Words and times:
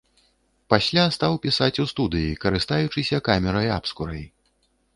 Пасля 0.73 1.03
стаў 1.17 1.33
пісаць 1.43 1.81
у 1.85 1.85
студыі, 1.91 2.33
карыстаючыся 2.47 3.23
камерай-абскурай. 3.31 4.27